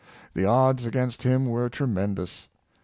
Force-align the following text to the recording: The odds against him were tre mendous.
The 0.33 0.45
odds 0.45 0.83
against 0.87 1.21
him 1.21 1.45
were 1.45 1.69
tre 1.69 1.85
mendous. 1.85 2.47